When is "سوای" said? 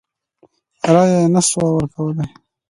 1.49-1.71